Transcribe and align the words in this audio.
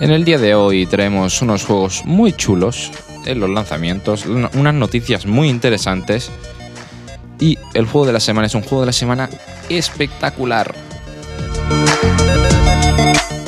En 0.00 0.10
el 0.10 0.24
día 0.24 0.38
de 0.38 0.54
hoy 0.54 0.86
traemos 0.86 1.42
unos 1.42 1.64
juegos 1.64 2.02
muy 2.04 2.32
chulos 2.32 2.90
en 3.26 3.40
los 3.40 3.50
lanzamientos, 3.50 4.26
unas 4.26 4.74
noticias 4.74 5.26
muy 5.26 5.48
interesantes 5.48 6.30
y 7.40 7.58
el 7.74 7.86
juego 7.86 8.06
de 8.06 8.12
la 8.12 8.20
semana 8.20 8.46
es 8.46 8.54
un 8.54 8.62
juego 8.62 8.80
de 8.80 8.86
la 8.86 8.92
semana 8.92 9.28
espectacular. 9.68 10.74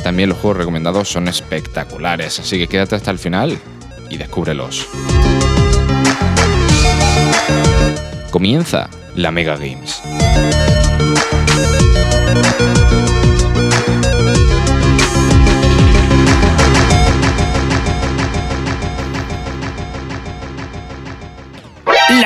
También 0.02 0.28
los 0.28 0.38
juegos 0.38 0.58
recomendados 0.58 1.08
son 1.08 1.28
espectaculares, 1.28 2.40
así 2.40 2.58
que 2.58 2.66
quédate 2.66 2.96
hasta 2.96 3.10
el 3.10 3.18
final 3.18 3.58
y 4.10 4.16
descúbrelos. 4.16 4.88
Comienza 8.30 8.90
la 9.14 9.30
Mega 9.30 9.56
Games. 9.56 10.02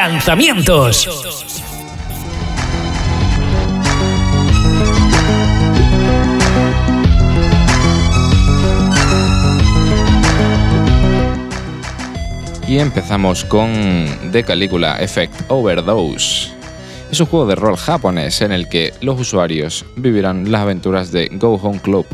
Lanzamientos. 0.06 1.08
Y 12.69 12.78
empezamos 12.78 13.47
con 13.47 13.72
The 14.30 14.44
Caligula 14.44 14.98
Effect 15.00 15.32
Overdose. 15.48 16.50
Es 17.10 17.20
un 17.20 17.27
juego 17.27 17.47
de 17.47 17.55
rol 17.55 17.78
japonés 17.78 18.42
en 18.42 18.52
el 18.52 18.69
que 18.69 18.92
los 19.00 19.19
usuarios 19.19 19.86
vivirán 19.97 20.52
las 20.52 20.60
aventuras 20.60 21.12
de 21.12 21.28
Go 21.32 21.55
Home 21.55 21.80
Club. 21.80 22.05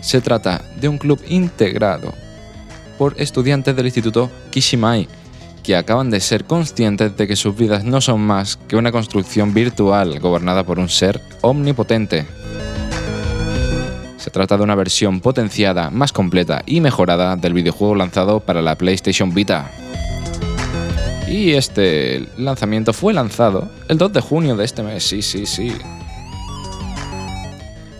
Se 0.00 0.20
trata 0.20 0.62
de 0.80 0.86
un 0.86 0.98
club 0.98 1.20
integrado 1.26 2.14
por 2.96 3.20
estudiantes 3.20 3.74
del 3.74 3.86
Instituto 3.86 4.30
Kishimai 4.52 5.08
que 5.62 5.76
acaban 5.76 6.10
de 6.10 6.20
ser 6.20 6.44
conscientes 6.44 7.16
de 7.16 7.26
que 7.26 7.36
sus 7.36 7.56
vidas 7.56 7.84
no 7.84 8.00
son 8.00 8.20
más 8.20 8.56
que 8.56 8.76
una 8.76 8.92
construcción 8.92 9.54
virtual 9.54 10.18
gobernada 10.20 10.64
por 10.64 10.78
un 10.78 10.88
ser 10.88 11.20
omnipotente. 11.40 12.26
Se 14.16 14.30
trata 14.30 14.56
de 14.56 14.64
una 14.64 14.74
versión 14.74 15.20
potenciada, 15.20 15.90
más 15.90 16.12
completa 16.12 16.62
y 16.66 16.80
mejorada 16.80 17.36
del 17.36 17.52
videojuego 17.52 17.94
lanzado 17.94 18.40
para 18.40 18.62
la 18.62 18.76
PlayStation 18.76 19.32
Vita. 19.32 19.70
Y 21.28 21.52
este 21.52 22.26
lanzamiento 22.36 22.92
fue 22.92 23.12
lanzado 23.12 23.68
el 23.88 23.98
2 23.98 24.12
de 24.12 24.20
junio 24.20 24.56
de 24.56 24.64
este 24.64 24.82
mes, 24.82 25.04
sí, 25.04 25.22
sí, 25.22 25.46
sí. 25.46 25.72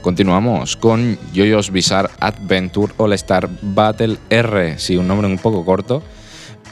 Continuamos 0.00 0.76
con 0.76 1.18
JoJo's 1.34 1.70
Bizarre 1.70 2.08
Adventure 2.20 2.92
All 2.96 3.12
Star 3.12 3.48
Battle 3.60 4.16
R, 4.30 4.78
sí, 4.78 4.96
un 4.96 5.06
nombre 5.06 5.26
un 5.26 5.38
poco 5.38 5.64
corto, 5.64 6.02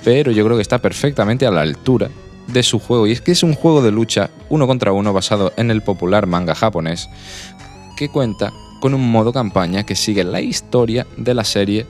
pero 0.06 0.30
yo 0.30 0.44
creo 0.44 0.54
que 0.54 0.62
está 0.62 0.78
perfectamente 0.78 1.48
a 1.48 1.50
la 1.50 1.62
altura 1.62 2.10
de 2.46 2.62
su 2.62 2.78
juego. 2.78 3.08
Y 3.08 3.10
es 3.10 3.20
que 3.20 3.32
es 3.32 3.42
un 3.42 3.54
juego 3.54 3.82
de 3.82 3.90
lucha 3.90 4.30
uno 4.48 4.68
contra 4.68 4.92
uno 4.92 5.12
basado 5.12 5.52
en 5.56 5.68
el 5.72 5.82
popular 5.82 6.28
manga 6.28 6.54
japonés, 6.54 7.08
que 7.96 8.08
cuenta 8.08 8.52
con 8.80 8.94
un 8.94 9.10
modo 9.10 9.32
campaña 9.32 9.84
que 9.84 9.96
sigue 9.96 10.22
la 10.22 10.40
historia 10.40 11.08
de 11.16 11.34
la 11.34 11.42
serie 11.42 11.86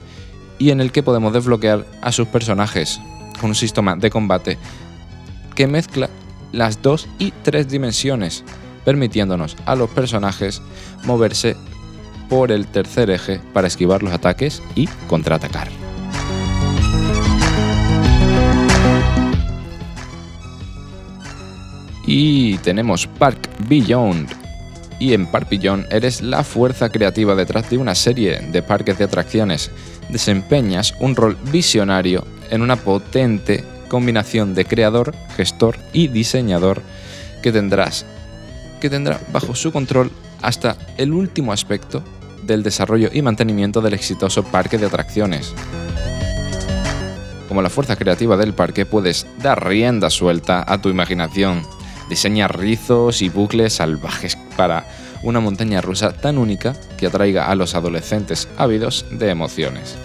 y 0.57 0.71
en 0.71 0.81
el 0.81 0.91
que 0.91 1.03
podemos 1.03 1.31
desbloquear 1.31 1.85
a 2.01 2.11
sus 2.11 2.27
personajes 2.27 2.99
con 3.39 3.51
un 3.51 3.55
sistema 3.55 3.95
de 3.95 4.09
combate 4.09 4.57
que 5.53 5.67
mezcla 5.67 6.09
las 6.51 6.81
dos 6.81 7.07
y 7.19 7.29
tres 7.43 7.69
dimensiones, 7.69 8.43
permitiéndonos 8.83 9.55
a 9.67 9.75
los 9.75 9.91
personajes 9.91 10.63
moverse 11.03 11.55
por 12.29 12.51
el 12.51 12.65
tercer 12.65 13.11
eje 13.11 13.39
para 13.53 13.67
esquivar 13.67 14.01
los 14.01 14.11
ataques 14.11 14.63
y 14.73 14.87
contraatacar. 15.07 15.69
Y 22.07 22.57
tenemos 22.59 23.05
Park 23.05 23.49
Beyond. 23.67 24.29
Y 24.97 25.13
en 25.13 25.27
Park 25.27 25.49
Beyond 25.51 25.93
eres 25.93 26.21
la 26.21 26.43
fuerza 26.43 26.89
creativa 26.89 27.35
detrás 27.35 27.69
de 27.69 27.77
una 27.77 27.93
serie 27.93 28.39
de 28.39 28.63
parques 28.63 28.97
de 28.97 29.03
atracciones. 29.03 29.69
Desempeñas 30.09 30.95
un 30.99 31.15
rol 31.15 31.37
visionario 31.51 32.25
en 32.49 32.61
una 32.61 32.77
potente 32.77 33.63
combinación 33.89 34.55
de 34.55 34.65
creador, 34.65 35.13
gestor 35.35 35.77
y 35.93 36.07
diseñador 36.07 36.81
que 37.43 37.51
tendrás 37.51 38.05
que 38.79 38.89
tendrá 38.89 39.19
bajo 39.31 39.55
su 39.55 39.71
control 39.71 40.11
hasta 40.41 40.77
el 40.97 41.11
último 41.11 41.51
aspecto 41.51 42.03
del 42.43 42.63
desarrollo 42.63 43.09
y 43.11 43.21
mantenimiento 43.21 43.81
del 43.81 43.93
exitoso 43.93 44.43
parque 44.43 44.77
de 44.77 44.85
atracciones. 44.85 45.53
Como 47.47 47.61
la 47.61 47.69
fuerza 47.69 47.95
creativa 47.95 48.37
del 48.37 48.53
parque 48.53 48.85
puedes 48.85 49.25
dar 49.41 49.67
rienda 49.67 50.09
suelta 50.09 50.63
a 50.67 50.79
tu 50.79 50.89
imaginación, 50.89 51.63
diseñar 52.09 52.57
rizos 52.57 53.21
y 53.21 53.29
bucles 53.29 53.73
salvajes 53.73 54.37
para 54.55 54.85
una 55.23 55.39
montaña 55.39 55.81
rusa 55.81 56.13
tan 56.13 56.37
única 56.37 56.75
que 56.97 57.07
atraiga 57.07 57.47
a 57.47 57.55
los 57.55 57.75
adolescentes 57.75 58.47
ávidos 58.57 59.05
de 59.11 59.29
emociones. 59.29 59.97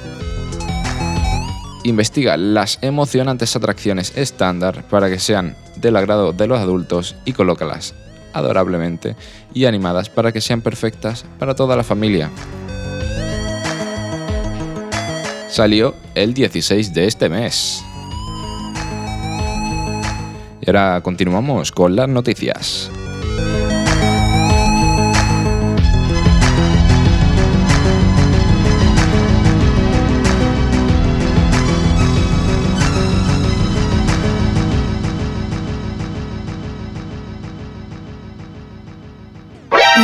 Investiga 1.85 2.37
las 2.37 2.79
emocionantes 2.81 3.57
atracciones 3.57 4.17
estándar 4.17 4.85
para 4.89 5.11
que 5.11 5.19
sean 5.19 5.57
del 5.77 5.97
agrado 5.97 6.33
de 6.33 6.47
los 6.47 6.61
adultos 6.61 7.17
y 7.25 7.33
colócalas 7.33 7.95
adorablemente 8.33 9.17
y 9.53 9.67
animadas 9.67 10.09
para 10.09 10.33
que 10.33 10.41
sean 10.41 10.61
perfectas 10.61 11.25
para 11.39 11.55
toda 11.55 11.77
la 11.77 11.85
familia. 11.85 12.31
Salió 15.49 15.95
el 16.15 16.33
16 16.33 16.95
de 16.95 17.07
este 17.07 17.29
mes. 17.29 17.85
Y 20.65 20.71
ahora 20.71 21.01
continuamos 21.03 21.73
con 21.73 21.97
las 21.97 22.09
noticias. 22.09 22.89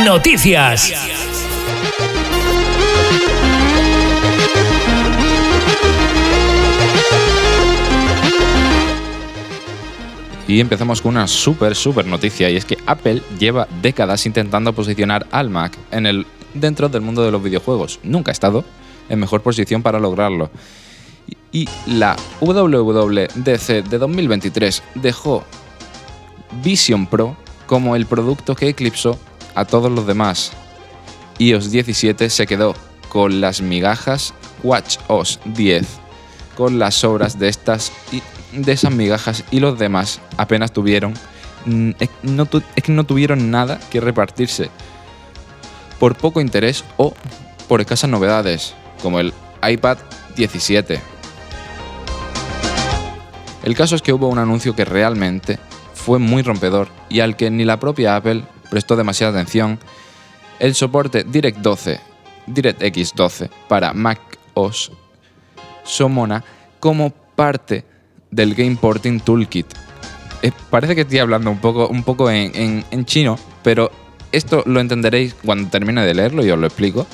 Noticias. 0.03 1.18
Y 10.49 10.59
empezamos 10.61 10.99
con 10.99 11.11
una 11.11 11.27
súper, 11.27 11.75
súper 11.75 12.07
noticia, 12.07 12.49
y 12.49 12.55
es 12.55 12.65
que 12.65 12.79
Apple 12.87 13.21
lleva 13.37 13.67
décadas 13.83 14.25
intentando 14.25 14.73
posicionar 14.73 15.27
al 15.29 15.51
Mac 15.51 15.77
en 15.91 16.07
el, 16.07 16.25
dentro 16.55 16.89
del 16.89 17.01
mundo 17.01 17.21
de 17.21 17.29
los 17.29 17.43
videojuegos. 17.43 17.99
Nunca 18.01 18.31
ha 18.31 18.33
estado 18.33 18.65
en 19.09 19.19
mejor 19.19 19.43
posición 19.43 19.83
para 19.83 19.99
lograrlo. 19.99 20.49
Y 21.51 21.69
la 21.85 22.15
WWDC 22.41 23.87
de 23.89 23.97
2023 23.99 24.81
dejó 24.95 25.43
Vision 26.63 27.05
Pro 27.05 27.37
como 27.67 27.95
el 27.95 28.07
producto 28.07 28.55
que 28.55 28.69
eclipsó 28.69 29.19
a 29.53 29.65
todos 29.65 29.91
los 29.91 30.07
demás. 30.07 30.51
iOS 31.37 31.69
17 31.69 32.27
se 32.31 32.47
quedó 32.47 32.73
con 33.07 33.39
las 33.39 33.61
migajas 33.61 34.33
WatchOS 34.63 35.41
10 35.45 35.85
con 36.57 36.79
las 36.79 37.03
obras 37.03 37.37
de 37.37 37.49
estas 37.49 37.91
de 38.51 38.71
esas 38.71 38.91
migajas 38.91 39.43
y 39.51 39.59
los 39.59 39.77
demás 39.77 40.21
apenas 40.37 40.71
tuvieron 40.71 41.13
mm, 41.65 41.91
no 42.23 42.47
es 42.75 42.83
que 42.83 42.91
no 42.91 43.03
tuvieron 43.03 43.51
nada 43.51 43.79
que 43.89 44.01
repartirse 44.01 44.69
por 45.99 46.15
poco 46.15 46.41
interés 46.41 46.83
o 46.97 47.13
por 47.67 47.81
escasas 47.81 48.09
novedades, 48.09 48.73
como 49.01 49.19
el 49.19 49.33
iPad 49.67 49.97
17. 50.35 50.99
El 53.63 53.75
caso 53.75 53.95
es 53.95 54.01
que 54.01 54.13
hubo 54.13 54.29
un 54.29 54.39
anuncio 54.39 54.75
que 54.75 54.85
realmente 54.85 55.59
fue 55.93 56.17
muy 56.17 56.41
rompedor 56.41 56.87
y 57.09 57.19
al 57.19 57.35
que 57.35 57.51
ni 57.51 57.65
la 57.65 57.79
propia 57.79 58.15
Apple 58.15 58.43
prestó 58.69 58.95
demasiada 58.95 59.33
atención, 59.33 59.77
el 60.59 60.73
soporte 60.73 61.23
Direct 61.23 61.59
12, 61.59 61.99
DirectX 62.47 63.13
12 63.13 63.49
para 63.67 63.93
Mac 63.93 64.19
OS 64.53 64.91
Somona 65.83 66.43
como 66.79 67.11
parte 67.11 67.83
del 68.31 68.55
Game 68.55 68.75
Porting 68.75 69.19
Toolkit. 69.19 69.67
Parece 70.69 70.95
que 70.95 71.01
estoy 71.01 71.19
hablando 71.19 71.51
un 71.51 71.57
poco, 71.59 71.87
un 71.87 72.03
poco 72.03 72.29
en, 72.31 73.05
chino, 73.05 73.37
pero 73.63 73.91
esto 74.31 74.63
lo 74.65 74.79
entenderéis 74.79 75.33
cuando 75.33 75.69
termine 75.69 76.05
de 76.05 76.13
leerlo 76.13 76.45
y 76.45 76.51
os 76.51 76.59
lo 76.59 76.67
explico. 76.67 77.05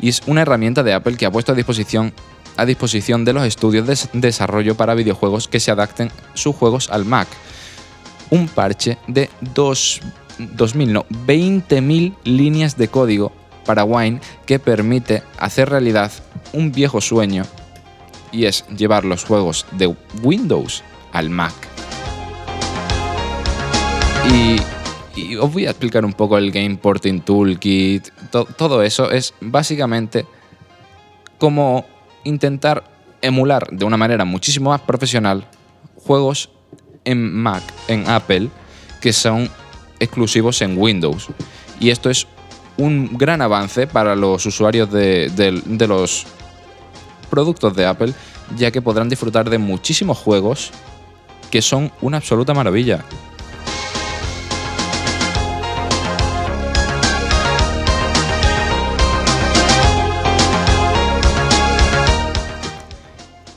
Y 0.00 0.08
es 0.08 0.22
una 0.26 0.42
herramienta 0.42 0.82
de 0.82 0.94
Apple 0.94 1.16
que 1.16 1.26
ha 1.26 1.30
puesto 1.30 1.52
a 1.52 1.54
disposición, 1.54 2.12
a 2.56 2.64
disposición 2.64 3.24
de 3.24 3.32
los 3.34 3.44
estudios 3.44 3.86
de 3.86 3.98
desarrollo 4.14 4.76
para 4.76 4.94
videojuegos 4.94 5.48
que 5.48 5.60
se 5.60 5.70
adapten 5.70 6.10
sus 6.34 6.56
juegos 6.56 6.88
al 6.90 7.04
Mac. 7.04 7.28
Un 8.30 8.48
parche 8.48 8.96
de 9.08 9.28
dos- 9.40 10.00
2000, 10.38 10.92
no, 10.92 11.04
20.000 11.26 12.14
líneas 12.24 12.78
de 12.78 12.88
código 12.88 13.32
para 13.66 13.84
Wine 13.84 14.20
que 14.46 14.58
permite 14.58 15.22
hacer 15.38 15.68
realidad 15.68 16.10
un 16.52 16.72
viejo 16.72 17.00
sueño 17.02 17.44
y 18.32 18.44
es 18.46 18.64
llevar 18.76 19.04
los 19.04 19.24
juegos 19.24 19.66
de 19.72 19.94
Windows 20.22 20.82
al 21.12 21.30
Mac. 21.30 21.52
Y, 24.32 25.36
os 25.36 25.52
voy 25.52 25.66
a 25.66 25.70
explicar 25.70 26.04
un 26.04 26.12
poco 26.12 26.38
el 26.38 26.50
Game 26.50 26.76
Porting 26.76 27.20
Toolkit. 27.20 28.08
To- 28.30 28.44
todo 28.44 28.82
eso 28.82 29.10
es 29.10 29.34
básicamente 29.40 30.24
como 31.38 31.84
intentar 32.24 32.84
emular 33.22 33.66
de 33.70 33.84
una 33.84 33.96
manera 33.96 34.24
muchísimo 34.24 34.70
más 34.70 34.80
profesional 34.82 35.46
juegos 35.96 36.50
en 37.04 37.34
Mac, 37.34 37.62
en 37.88 38.08
Apple, 38.08 38.48
que 39.00 39.12
son 39.12 39.50
exclusivos 39.98 40.62
en 40.62 40.78
Windows. 40.78 41.28
Y 41.80 41.90
esto 41.90 42.08
es 42.08 42.26
un 42.76 43.18
gran 43.18 43.42
avance 43.42 43.86
para 43.86 44.14
los 44.16 44.46
usuarios 44.46 44.90
de 44.90 45.86
los 45.88 46.26
productos 47.30 47.74
de 47.74 47.86
Apple, 47.86 48.12
ya 48.56 48.70
que 48.70 48.82
podrán 48.82 49.08
disfrutar 49.08 49.48
de 49.48 49.58
muchísimos 49.58 50.18
juegos 50.18 50.72
que 51.50 51.62
son 51.62 51.90
una 52.00 52.18
absoluta 52.18 52.52
maravilla. 52.52 53.04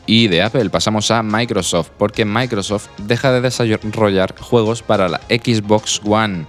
Y 0.06 0.28
de 0.28 0.44
Apple 0.44 0.70
pasamos 0.70 1.10
a 1.12 1.24
Microsoft, 1.24 1.90
porque 1.98 2.26
Microsoft 2.26 2.88
deja 2.98 3.32
de 3.32 3.42
desarrollar 3.42 4.38
juegos 4.38 4.84
para 4.84 5.08
la 5.08 5.22
Xbox 5.30 6.02
One. 6.04 6.46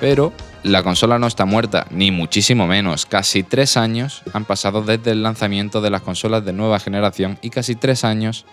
Pero 0.00 0.32
la 0.62 0.82
consola 0.82 1.18
no 1.18 1.26
está 1.26 1.44
muerta, 1.44 1.86
ni 1.90 2.10
muchísimo 2.10 2.66
menos. 2.66 3.06
Casi 3.06 3.42
tres 3.42 3.76
años 3.76 4.22
han 4.32 4.44
pasado 4.44 4.82
desde 4.82 5.12
el 5.12 5.22
lanzamiento 5.22 5.80
de 5.80 5.90
las 5.90 6.02
consolas 6.02 6.44
de 6.44 6.52
nueva 6.52 6.80
generación 6.80 7.38
y 7.42 7.50
casi 7.50 7.74
tres 7.74 8.04
años 8.04 8.44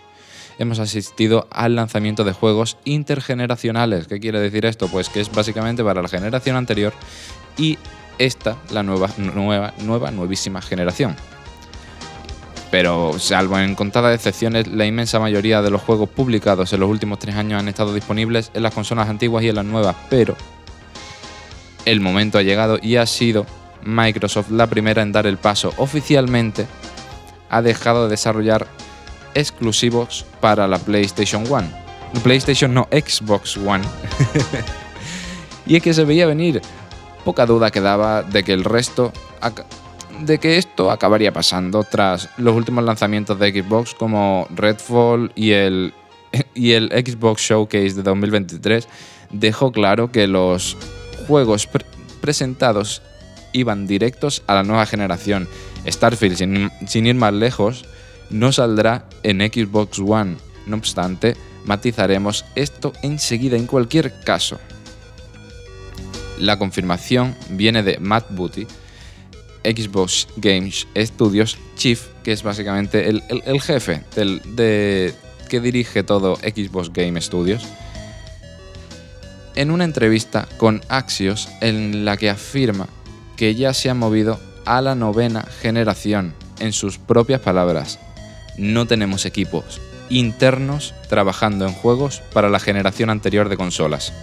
hemos 0.59 0.79
asistido 0.79 1.47
al 1.51 1.75
lanzamiento 1.75 2.23
de 2.23 2.33
juegos 2.33 2.77
intergeneracionales. 2.85 4.07
¿Qué 4.07 4.19
quiere 4.19 4.39
decir 4.39 4.65
esto? 4.65 4.87
Pues 4.87 5.09
que 5.09 5.19
es 5.19 5.31
básicamente 5.31 5.83
para 5.83 6.01
la 6.01 6.07
generación 6.07 6.55
anterior 6.55 6.93
y 7.57 7.77
esta, 8.17 8.55
la 8.71 8.83
nueva, 8.83 9.09
nueva, 9.17 9.73
nueva, 9.79 10.11
nuevísima 10.11 10.61
generación. 10.61 11.15
Pero 12.71 13.17
salvo 13.19 13.57
en 13.59 13.75
contadas 13.75 14.15
excepciones, 14.15 14.67
la 14.67 14.85
inmensa 14.85 15.19
mayoría 15.19 15.61
de 15.61 15.69
los 15.69 15.81
juegos 15.81 16.09
publicados 16.09 16.71
en 16.73 16.79
los 16.81 16.89
últimos 16.89 17.19
tres 17.19 17.35
años 17.35 17.59
han 17.59 17.67
estado 17.67 17.93
disponibles 17.93 18.51
en 18.53 18.63
las 18.63 18.73
consolas 18.73 19.09
antiguas 19.09 19.43
y 19.43 19.49
en 19.49 19.55
las 19.55 19.65
nuevas, 19.65 19.95
pero 20.09 20.35
el 21.85 22.01
momento 22.01 22.37
ha 22.37 22.43
llegado 22.43 22.79
y 22.81 22.97
ha 22.97 23.05
sido 23.05 23.45
Microsoft 23.83 24.49
la 24.51 24.67
primera 24.67 25.01
en 25.01 25.11
dar 25.11 25.27
el 25.27 25.37
paso 25.37 25.73
oficialmente. 25.77 26.67
Ha 27.49 27.61
dejado 27.61 28.05
de 28.05 28.09
desarrollar 28.09 28.67
exclusivos 29.33 30.25
para 30.41 30.67
la 30.67 30.79
PlayStation 30.79 31.45
One. 31.49 31.69
PlayStation 32.23 32.73
no, 32.73 32.87
Xbox 32.91 33.57
One. 33.57 33.83
y 35.67 35.75
es 35.75 35.83
que 35.83 35.93
se 35.93 36.05
veía 36.05 36.25
venir. 36.25 36.61
Poca 37.23 37.45
duda 37.45 37.71
quedaba 37.71 38.23
de 38.23 38.43
que 38.43 38.53
el 38.53 38.63
resto 38.63 39.11
de 40.21 40.37
que 40.37 40.57
esto 40.57 40.91
acabaría 40.91 41.33
pasando 41.33 41.83
tras 41.83 42.29
los 42.37 42.55
últimos 42.55 42.83
lanzamientos 42.83 43.37
de 43.37 43.51
Xbox 43.51 43.93
como 43.93 44.47
Redfall 44.49 45.31
y 45.35 45.51
el, 45.51 45.93
y 46.53 46.71
el 46.71 46.89
Xbox 46.89 47.41
Showcase 47.41 47.93
de 47.95 48.03
2023 48.03 48.87
dejó 49.31 49.71
claro 49.71 50.11
que 50.11 50.27
los 50.27 50.77
juegos 51.27 51.67
pre- 51.67 51.85
presentados 52.21 53.01
iban 53.53 53.87
directos 53.87 54.43
a 54.47 54.55
la 54.55 54.63
nueva 54.63 54.85
generación. 54.85 55.47
Starfield, 55.87 56.37
sin, 56.87 57.07
ir 57.07 57.15
más 57.15 57.33
lejos, 57.33 57.85
no 58.29 58.51
saldrá 58.51 59.05
en 59.23 59.39
Xbox 59.39 59.99
One. 59.99 60.35
No 60.65 60.77
obstante, 60.77 61.35
matizaremos 61.65 62.45
esto 62.55 62.93
enseguida 63.01 63.55
en 63.55 63.67
cualquier 63.67 64.19
caso. 64.23 64.59
La 66.39 66.57
confirmación 66.57 67.35
viene 67.49 67.81
de 67.81 67.97
Matt 67.99 68.25
Booty, 68.31 68.67
Xbox 69.63 70.27
Games 70.35 70.87
Studios 70.97 71.57
Chief, 71.75 72.01
que 72.23 72.33
es 72.33 72.43
básicamente 72.43 73.07
el, 73.07 73.61
jefe 73.61 74.03
del, 74.15 74.41
de, 74.55 75.13
que 75.49 75.61
dirige 75.61 76.03
todo 76.03 76.35
Xbox 76.35 76.91
Game 76.91 77.19
Studios, 77.21 77.63
en 79.55 79.71
una 79.71 79.83
entrevista 79.83 80.47
con 80.57 80.81
Axios 80.89 81.49
en 81.61 82.05
la 82.05 82.17
que 82.17 82.29
afirma 82.29 82.87
que 83.35 83.55
ya 83.55 83.73
se 83.73 83.89
ha 83.89 83.93
movido 83.93 84.39
a 84.65 84.81
la 84.81 84.95
novena 84.95 85.45
generación. 85.61 86.33
En 86.59 86.71
sus 86.71 86.97
propias 86.97 87.41
palabras, 87.41 87.99
no 88.57 88.85
tenemos 88.85 89.25
equipos 89.25 89.81
internos 90.09 90.93
trabajando 91.09 91.65
en 91.65 91.73
juegos 91.73 92.21
para 92.33 92.49
la 92.49 92.59
generación 92.59 93.09
anterior 93.09 93.49
de 93.49 93.57
consolas. 93.57 94.13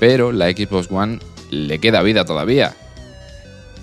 Pero 0.00 0.32
la 0.32 0.50
Xbox 0.50 0.90
One 0.90 1.18
le 1.50 1.78
queda 1.78 2.02
vida 2.02 2.24
todavía. 2.24 2.74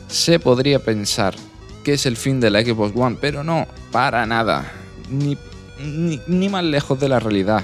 Se 0.07 0.39
podría 0.39 0.79
pensar 0.79 1.35
que 1.83 1.93
es 1.93 2.05
el 2.05 2.17
fin 2.17 2.39
de 2.39 2.49
la 2.49 2.61
Xbox 2.61 2.93
One, 2.95 3.17
pero 3.19 3.43
no, 3.43 3.67
para 3.91 4.25
nada. 4.25 4.71
Ni, 5.09 5.37
ni, 5.79 6.49
más 6.49 6.63
lejos 6.63 6.99
de 6.99 7.09
la 7.09 7.19
realidad. 7.19 7.63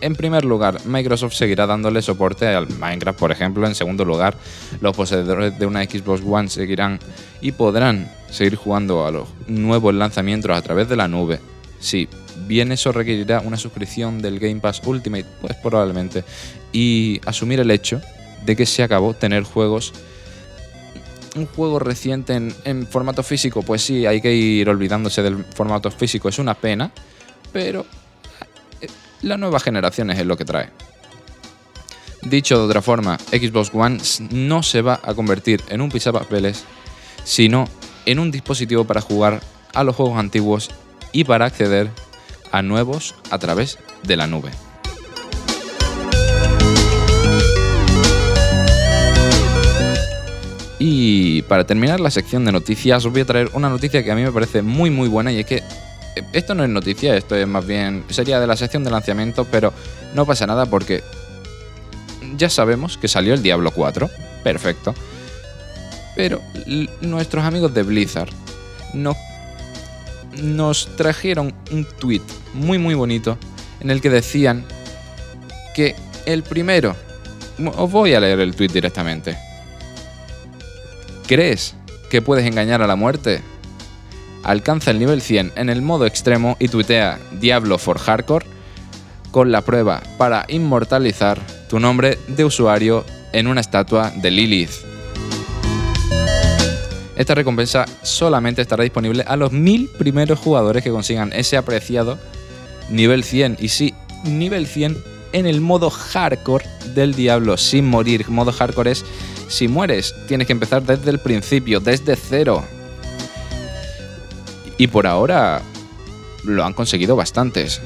En 0.00 0.16
primer 0.16 0.44
lugar, 0.44 0.84
Microsoft 0.86 1.34
seguirá 1.34 1.66
dándole 1.66 2.00
soporte 2.00 2.46
al 2.46 2.68
Minecraft, 2.68 3.18
por 3.18 3.32
ejemplo. 3.32 3.66
En 3.66 3.74
segundo 3.74 4.04
lugar, 4.04 4.34
los 4.80 4.96
poseedores 4.96 5.58
de 5.58 5.66
una 5.66 5.84
Xbox 5.84 6.22
One 6.26 6.48
seguirán 6.48 6.98
y 7.42 7.52
podrán 7.52 8.10
seguir 8.30 8.56
jugando 8.56 9.06
a 9.06 9.10
los 9.10 9.28
nuevos 9.46 9.94
lanzamientos 9.94 10.56
a 10.56 10.62
través 10.62 10.88
de 10.88 10.96
la 10.96 11.06
nube. 11.06 11.38
Si 11.80 12.08
bien 12.46 12.72
eso 12.72 12.92
requerirá 12.92 13.40
una 13.40 13.58
suscripción 13.58 14.22
del 14.22 14.38
Game 14.38 14.60
Pass 14.60 14.80
Ultimate, 14.84 15.26
pues 15.40 15.54
probablemente. 15.56 16.24
Y 16.72 17.20
asumir 17.26 17.60
el 17.60 17.70
hecho 17.70 18.00
de 18.46 18.56
que 18.56 18.64
se 18.64 18.82
acabó 18.82 19.12
tener 19.12 19.42
juegos 19.42 19.92
un 21.36 21.46
juego 21.46 21.78
reciente 21.78 22.34
en, 22.34 22.54
en 22.64 22.86
formato 22.86 23.22
físico, 23.22 23.62
pues 23.62 23.82
sí, 23.82 24.06
hay 24.06 24.20
que 24.20 24.34
ir 24.34 24.68
olvidándose 24.68 25.22
del 25.22 25.44
formato 25.44 25.90
físico, 25.90 26.28
es 26.28 26.38
una 26.38 26.54
pena, 26.54 26.90
pero 27.52 27.86
eh, 28.80 28.88
la 29.22 29.36
nueva 29.36 29.60
generación 29.60 30.10
es 30.10 30.24
lo 30.24 30.36
que 30.36 30.44
trae. 30.44 30.70
Dicho 32.22 32.58
de 32.58 32.64
otra 32.64 32.82
forma, 32.82 33.18
Xbox 33.18 33.70
One 33.72 33.98
no 34.30 34.62
se 34.62 34.82
va 34.82 35.00
a 35.02 35.14
convertir 35.14 35.62
en 35.68 35.80
un 35.80 35.90
pisapapeles, 35.90 36.64
sino 37.24 37.66
en 38.04 38.18
un 38.18 38.30
dispositivo 38.30 38.84
para 38.84 39.00
jugar 39.00 39.40
a 39.72 39.84
los 39.84 39.96
juegos 39.96 40.18
antiguos 40.18 40.70
y 41.12 41.24
para 41.24 41.46
acceder 41.46 41.90
a 42.52 42.62
nuevos 42.62 43.14
a 43.30 43.38
través 43.38 43.78
de 44.02 44.16
la 44.16 44.26
nube. 44.26 44.50
Y 50.78 51.42
para 51.42 51.64
terminar 51.64 52.00
la 52.00 52.10
sección 52.10 52.44
de 52.46 52.52
noticias, 52.52 53.04
os 53.04 53.12
voy 53.12 53.20
a 53.20 53.26
traer 53.26 53.50
una 53.52 53.68
noticia 53.68 54.02
que 54.02 54.10
a 54.10 54.14
mí 54.14 54.22
me 54.22 54.32
parece 54.32 54.62
muy 54.62 54.88
muy 54.88 55.08
buena 55.08 55.30
y 55.30 55.40
es 55.40 55.46
que 55.46 55.62
esto 56.32 56.54
no 56.54 56.64
es 56.64 56.70
noticia, 56.70 57.16
esto 57.16 57.36
es 57.36 57.46
más 57.46 57.66
bien 57.66 58.04
sería 58.10 58.40
de 58.40 58.46
la 58.46 58.56
sección 58.56 58.84
de 58.84 58.90
lanzamiento, 58.90 59.44
pero 59.44 59.72
no 60.14 60.26
pasa 60.26 60.46
nada 60.46 60.66
porque 60.66 61.02
ya 62.36 62.50
sabemos 62.50 62.98
que 62.98 63.08
salió 63.08 63.34
el 63.34 63.42
Diablo 63.42 63.70
4, 63.70 64.10
perfecto. 64.42 64.94
Pero 66.16 66.40
nuestros 67.00 67.44
amigos 67.44 67.72
de 67.74 67.82
Blizzard 67.82 68.30
nos 68.94 69.16
nos 70.42 70.96
trajeron 70.96 71.52
un 71.72 71.84
tweet 71.84 72.22
muy 72.54 72.78
muy 72.78 72.94
bonito 72.94 73.36
en 73.80 73.90
el 73.90 74.00
que 74.00 74.10
decían 74.10 74.64
que 75.74 75.94
el 76.26 76.42
primero, 76.42 76.94
os 77.76 77.90
voy 77.90 78.14
a 78.14 78.20
leer 78.20 78.40
el 78.40 78.54
tweet 78.54 78.68
directamente. 78.68 79.36
¿Crees 81.26 81.74
que 82.10 82.22
puedes 82.22 82.46
engañar 82.46 82.82
a 82.82 82.86
la 82.86 82.96
muerte? 82.96 83.42
Alcanza 84.42 84.90
el 84.90 84.98
nivel 84.98 85.20
100 85.20 85.52
en 85.56 85.68
el 85.68 85.82
modo 85.82 86.06
extremo 86.06 86.56
y 86.58 86.68
tuitea 86.68 87.18
Diablo 87.40 87.78
for 87.78 87.98
Hardcore 87.98 88.46
con 89.30 89.52
la 89.52 89.60
prueba 89.62 90.02
para 90.18 90.44
inmortalizar 90.48 91.38
tu 91.68 91.78
nombre 91.78 92.18
de 92.28 92.44
usuario 92.44 93.04
en 93.32 93.46
una 93.46 93.60
estatua 93.60 94.10
de 94.16 94.30
Lilith. 94.30 94.70
Esta 97.16 97.34
recompensa 97.34 97.84
solamente 98.02 98.62
estará 98.62 98.82
disponible 98.82 99.24
a 99.26 99.36
los 99.36 99.52
mil 99.52 99.90
primeros 99.98 100.38
jugadores 100.38 100.82
que 100.82 100.90
consigan 100.90 101.32
ese 101.34 101.58
apreciado 101.58 102.18
nivel 102.88 103.24
100. 103.24 103.58
Y 103.60 103.68
sí, 103.68 103.94
nivel 104.24 104.66
100 104.66 104.96
en 105.32 105.46
el 105.46 105.60
modo 105.60 105.90
hardcore 105.90 106.64
del 106.94 107.14
Diablo, 107.14 107.56
sin 107.56 107.86
morir. 107.86 108.28
Modo 108.28 108.52
hardcore 108.52 108.92
es, 108.92 109.04
si 109.48 109.68
mueres, 109.68 110.14
tienes 110.28 110.46
que 110.46 110.52
empezar 110.52 110.82
desde 110.82 111.10
el 111.10 111.18
principio, 111.18 111.80
desde 111.80 112.16
cero. 112.16 112.64
Y 114.80 114.86
por 114.86 115.06
ahora 115.06 115.60
lo 116.42 116.64
han 116.64 116.72
conseguido 116.72 117.14
bastantes. 117.14 117.82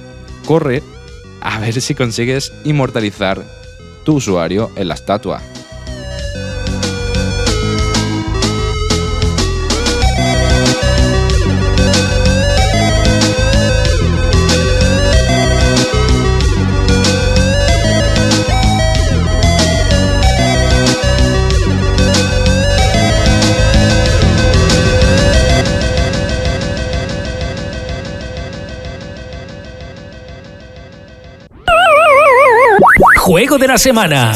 Corre 0.47 0.81
a 1.41 1.59
ver 1.59 1.81
si 1.81 1.93
consigues 1.93 2.53
inmortalizar 2.63 3.43
tu 4.05 4.15
usuario 4.15 4.71
en 4.77 4.87
la 4.87 4.95
estatua. 4.95 5.43
De 33.59 33.69
la 33.69 33.79
semana. 33.79 34.33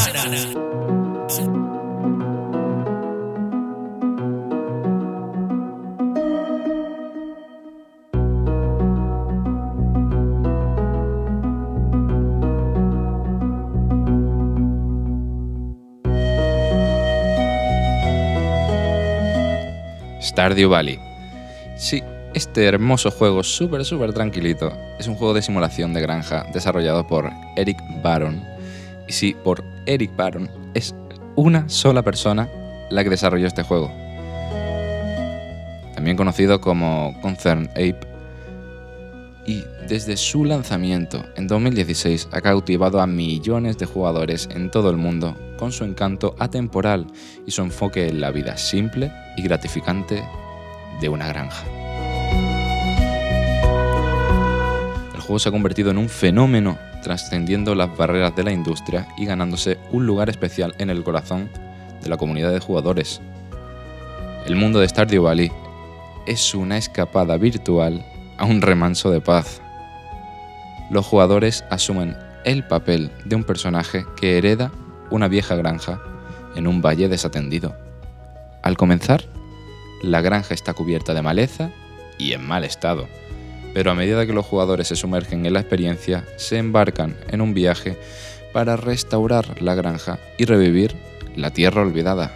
Stardew 20.21 20.69
Valley. 20.69 20.97
Sí, 21.75 22.01
este 22.33 22.65
hermoso 22.65 23.11
juego 23.11 23.43
súper, 23.43 23.83
súper 23.83 24.13
tranquilito 24.13 24.71
es 24.97 25.07
un 25.07 25.15
juego 25.15 25.33
de 25.33 25.41
simulación 25.41 25.93
de 25.93 25.99
granja 25.99 26.45
desarrollado 26.53 27.05
por 27.05 27.29
Eric 27.57 27.77
Baron. 28.01 28.58
Y 29.09 29.11
sí, 29.11 29.35
por 29.43 29.63
Eric 29.87 30.15
Baron 30.15 30.51
es 30.75 30.93
una 31.35 31.67
sola 31.67 32.03
persona 32.03 32.47
la 32.91 33.03
que 33.03 33.09
desarrolló 33.09 33.47
este 33.47 33.63
juego. 33.63 33.91
También 35.95 36.15
conocido 36.15 36.61
como 36.61 37.19
Concern 37.21 37.69
Ape. 37.71 37.99
Y 39.47 39.63
desde 39.87 40.15
su 40.15 40.45
lanzamiento 40.45 41.25
en 41.35 41.47
2016 41.47 42.29
ha 42.31 42.39
cautivado 42.39 43.01
a 43.01 43.07
millones 43.07 43.79
de 43.79 43.87
jugadores 43.87 44.47
en 44.51 44.69
todo 44.69 44.91
el 44.91 44.97
mundo 44.97 45.35
con 45.57 45.71
su 45.71 45.85
encanto 45.85 46.35
atemporal 46.37 47.07
y 47.47 47.51
su 47.51 47.63
enfoque 47.63 48.09
en 48.09 48.21
la 48.21 48.29
vida 48.29 48.57
simple 48.57 49.11
y 49.35 49.41
gratificante 49.41 50.23
de 51.01 51.09
una 51.09 51.27
granja. 51.29 51.78
Juego 55.29 55.37
se 55.37 55.49
ha 55.49 55.51
convertido 55.51 55.91
en 55.91 55.99
un 55.99 56.09
fenómeno 56.09 56.79
trascendiendo 57.03 57.75
las 57.75 57.95
barreras 57.95 58.35
de 58.35 58.41
la 58.41 58.51
industria 58.51 59.07
y 59.15 59.27
ganándose 59.27 59.77
un 59.91 60.07
lugar 60.07 60.27
especial 60.27 60.73
en 60.79 60.89
el 60.89 61.03
corazón 61.03 61.51
de 62.01 62.09
la 62.09 62.17
comunidad 62.17 62.51
de 62.51 62.59
jugadores. 62.59 63.21
El 64.47 64.55
mundo 64.55 64.79
de 64.79 64.89
Stardew 64.89 65.21
Valley 65.21 65.51
es 66.25 66.55
una 66.55 66.79
escapada 66.79 67.37
virtual 67.37 68.03
a 68.39 68.45
un 68.45 68.59
remanso 68.59 69.11
de 69.11 69.21
paz. 69.21 69.61
Los 70.89 71.05
jugadores 71.05 71.63
asumen 71.69 72.17
el 72.43 72.65
papel 72.65 73.11
de 73.25 73.35
un 73.35 73.43
personaje 73.43 74.05
que 74.19 74.39
hereda 74.39 74.71
una 75.11 75.27
vieja 75.27 75.55
granja 75.55 76.01
en 76.55 76.65
un 76.65 76.81
valle 76.81 77.07
desatendido. 77.07 77.77
Al 78.63 78.77
comenzar, 78.77 79.25
la 80.01 80.21
granja 80.21 80.55
está 80.55 80.73
cubierta 80.73 81.13
de 81.13 81.21
maleza 81.21 81.69
y 82.17 82.33
en 82.33 82.47
mal 82.47 82.63
estado 82.63 83.07
pero 83.73 83.91
a 83.91 83.95
medida 83.95 84.25
que 84.25 84.33
los 84.33 84.45
jugadores 84.45 84.87
se 84.87 84.95
sumergen 84.95 85.45
en 85.45 85.53
la 85.53 85.59
experiencia, 85.59 86.25
se 86.37 86.57
embarcan 86.57 87.15
en 87.29 87.41
un 87.41 87.53
viaje 87.53 87.97
para 88.53 88.75
restaurar 88.75 89.61
la 89.61 89.75
granja 89.75 90.19
y 90.37 90.45
revivir 90.45 90.95
la 91.35 91.51
tierra 91.51 91.81
olvidada. 91.81 92.35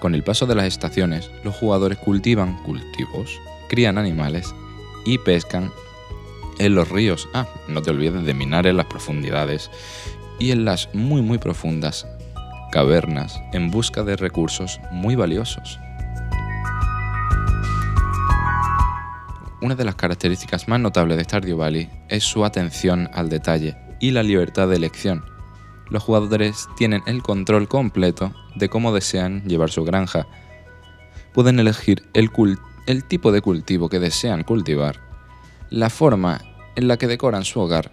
Con 0.00 0.14
el 0.14 0.22
paso 0.22 0.46
de 0.46 0.54
las 0.54 0.66
estaciones, 0.66 1.30
los 1.42 1.54
jugadores 1.54 1.98
cultivan 1.98 2.62
cultivos, 2.62 3.40
crían 3.68 3.98
animales 3.98 4.54
y 5.04 5.18
pescan 5.18 5.72
en 6.58 6.74
los 6.74 6.88
ríos. 6.90 7.28
Ah, 7.34 7.48
no 7.68 7.82
te 7.82 7.90
olvides 7.90 8.24
de 8.24 8.34
minar 8.34 8.66
en 8.66 8.76
las 8.76 8.86
profundidades 8.86 9.70
y 10.38 10.50
en 10.50 10.64
las 10.64 10.94
muy 10.94 11.22
muy 11.22 11.38
profundas 11.38 12.06
cavernas 12.76 13.40
en 13.54 13.70
busca 13.70 14.02
de 14.02 14.16
recursos 14.16 14.82
muy 14.90 15.14
valiosos. 15.14 15.80
Una 19.62 19.74
de 19.74 19.84
las 19.86 19.94
características 19.94 20.68
más 20.68 20.78
notables 20.78 21.16
de 21.16 21.24
Stardew 21.24 21.56
Valley 21.56 21.88
es 22.10 22.24
su 22.24 22.44
atención 22.44 23.08
al 23.14 23.30
detalle 23.30 23.78
y 23.98 24.10
la 24.10 24.22
libertad 24.22 24.68
de 24.68 24.76
elección. 24.76 25.24
Los 25.88 26.02
jugadores 26.02 26.68
tienen 26.76 27.02
el 27.06 27.22
control 27.22 27.66
completo 27.66 28.34
de 28.56 28.68
cómo 28.68 28.92
desean 28.92 29.42
llevar 29.48 29.70
su 29.70 29.82
granja. 29.82 30.26
Pueden 31.32 31.58
elegir 31.58 32.02
el, 32.12 32.30
el 32.86 33.04
tipo 33.04 33.32
de 33.32 33.40
cultivo 33.40 33.88
que 33.88 34.00
desean 34.00 34.44
cultivar, 34.44 35.00
la 35.70 35.88
forma 35.88 36.42
en 36.74 36.88
la 36.88 36.98
que 36.98 37.06
decoran 37.06 37.46
su 37.46 37.58
hogar 37.58 37.90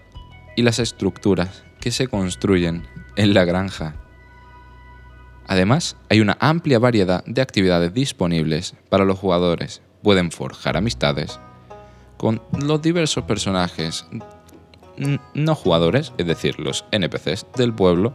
y 0.58 0.64
las 0.64 0.80
estructuras 0.80 1.64
que 1.80 1.92
se 1.92 2.10
construyen 2.10 2.86
en 3.16 3.34
la 3.34 3.46
granja. 3.46 4.03
Además, 5.48 5.98
hay 6.10 6.22
una 6.22 6.38
amplia 6.40 6.80
variedad 6.80 7.24
de 7.26 7.42
actividades 7.42 7.94
disponibles 7.94 8.76
para 8.90 9.06
los 9.06 9.20
jugadores. 9.20 9.82
Pueden 10.02 10.32
forjar 10.32 10.78
amistades 10.78 11.40
con 12.18 12.42
los 12.58 12.82
diversos 12.82 13.26
personajes 13.26 14.06
no 15.34 15.56
jugadores, 15.56 16.14
es 16.18 16.28
decir, 16.28 16.60
los 16.60 16.86
NPCs 16.92 17.48
del 17.56 17.74
pueblo, 17.74 18.14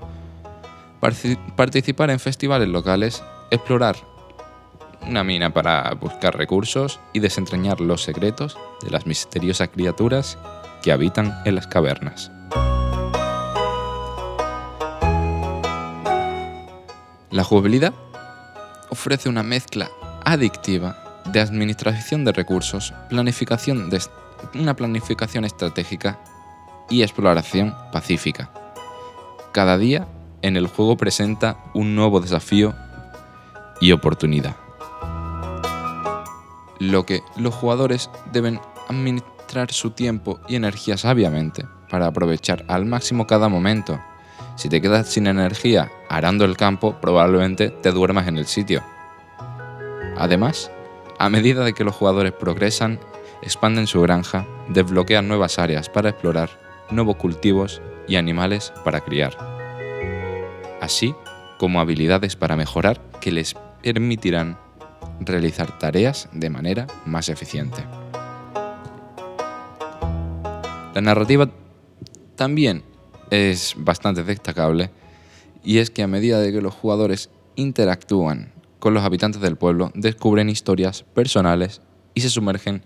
participar 1.56 2.10
en 2.10 2.18
festivales 2.18 2.68
locales, 2.68 3.22
explorar 3.50 3.96
una 5.02 5.24
mina 5.24 5.52
para 5.52 5.92
buscar 5.94 6.36
recursos 6.36 7.00
y 7.12 7.20
desentrañar 7.20 7.80
los 7.80 8.02
secretos 8.02 8.56
de 8.82 8.90
las 8.90 9.06
misteriosas 9.06 9.68
criaturas 9.68 10.38
que 10.82 10.92
habitan 10.92 11.34
en 11.44 11.54
las 11.54 11.66
cavernas. 11.66 12.30
La 17.30 17.44
jugabilidad 17.44 17.92
ofrece 18.88 19.28
una 19.28 19.42
mezcla 19.42 19.90
adictiva 20.24 21.22
de 21.26 21.40
administración 21.40 22.24
de 22.24 22.32
recursos, 22.32 22.94
planificación 23.10 23.90
de, 23.90 24.00
una 24.54 24.74
planificación 24.74 25.44
estratégica 25.44 26.18
y 26.88 27.02
exploración 27.02 27.74
pacífica. 27.92 28.50
Cada 29.52 29.76
día 29.76 30.08
en 30.40 30.56
el 30.56 30.68
juego 30.68 30.96
presenta 30.96 31.58
un 31.74 31.94
nuevo 31.94 32.20
desafío 32.20 32.74
y 33.78 33.92
oportunidad. 33.92 34.56
Lo 36.78 37.04
que 37.04 37.20
los 37.36 37.54
jugadores 37.54 38.08
deben 38.32 38.58
administrar 38.88 39.70
su 39.70 39.90
tiempo 39.90 40.40
y 40.48 40.56
energía 40.56 40.96
sabiamente 40.96 41.66
para 41.90 42.06
aprovechar 42.06 42.64
al 42.68 42.86
máximo 42.86 43.26
cada 43.26 43.50
momento 43.50 44.00
si 44.58 44.68
te 44.68 44.80
quedas 44.80 45.06
sin 45.08 45.28
energía 45.28 45.92
arando 46.08 46.44
el 46.44 46.56
campo, 46.56 46.96
probablemente 47.00 47.70
te 47.70 47.92
duermas 47.92 48.26
en 48.26 48.38
el 48.38 48.46
sitio. 48.46 48.82
Además, 50.16 50.72
a 51.16 51.28
medida 51.28 51.64
de 51.64 51.74
que 51.74 51.84
los 51.84 51.94
jugadores 51.94 52.32
progresan, 52.32 52.98
expanden 53.40 53.86
su 53.86 54.02
granja, 54.02 54.48
desbloquean 54.68 55.28
nuevas 55.28 55.60
áreas 55.60 55.88
para 55.88 56.10
explorar, 56.10 56.50
nuevos 56.90 57.16
cultivos 57.16 57.80
y 58.08 58.16
animales 58.16 58.72
para 58.84 59.00
criar. 59.00 59.38
Así, 60.80 61.14
como 61.56 61.80
habilidades 61.80 62.34
para 62.34 62.56
mejorar 62.56 63.00
que 63.20 63.30
les 63.30 63.54
permitirán 63.80 64.58
realizar 65.20 65.78
tareas 65.78 66.28
de 66.32 66.50
manera 66.50 66.88
más 67.06 67.28
eficiente. 67.28 67.84
La 70.94 71.00
narrativa 71.00 71.48
también 72.34 72.82
es 73.30 73.74
bastante 73.76 74.24
destacable 74.24 74.90
y 75.62 75.78
es 75.78 75.90
que 75.90 76.02
a 76.02 76.06
medida 76.06 76.40
de 76.40 76.52
que 76.52 76.60
los 76.60 76.74
jugadores 76.74 77.30
interactúan 77.56 78.52
con 78.78 78.94
los 78.94 79.04
habitantes 79.04 79.40
del 79.40 79.56
pueblo, 79.56 79.90
descubren 79.94 80.48
historias 80.48 81.02
personales 81.14 81.80
y 82.14 82.20
se 82.20 82.30
sumergen 82.30 82.84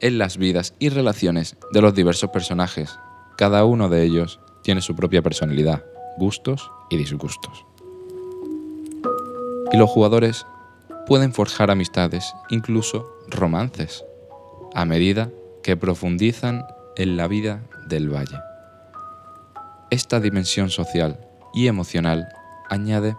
en 0.00 0.18
las 0.18 0.36
vidas 0.36 0.74
y 0.78 0.88
relaciones 0.88 1.56
de 1.72 1.80
los 1.80 1.94
diversos 1.94 2.30
personajes. 2.30 2.98
Cada 3.36 3.64
uno 3.64 3.88
de 3.88 4.04
ellos 4.04 4.40
tiene 4.62 4.80
su 4.80 4.94
propia 4.94 5.22
personalidad, 5.22 5.84
gustos 6.18 6.70
y 6.90 6.96
disgustos. 6.96 7.64
Y 9.72 9.76
los 9.76 9.90
jugadores 9.90 10.46
pueden 11.06 11.32
forjar 11.32 11.70
amistades, 11.70 12.32
incluso 12.50 13.12
romances, 13.28 14.04
a 14.74 14.84
medida 14.84 15.30
que 15.62 15.76
profundizan 15.76 16.64
en 16.96 17.16
la 17.16 17.28
vida 17.28 17.62
del 17.88 18.12
valle. 18.12 18.38
Esta 19.90 20.18
dimensión 20.18 20.70
social 20.70 21.20
y 21.54 21.68
emocional 21.68 22.28
añade 22.68 23.16